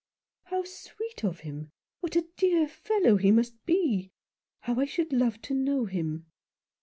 "How 0.45 0.63
sweet 0.63 1.23
of 1.23 1.41
him! 1.41 1.69
What 1.99 2.15
a 2.15 2.25
dear 2.35 2.67
fellow 2.67 3.17
he 3.17 3.29
must 3.29 3.63
be! 3.67 4.09
How 4.61 4.79
I 4.79 4.85
should 4.85 5.13
love 5.13 5.39
to 5.43 5.53
know 5.53 5.85
him." 5.85 6.25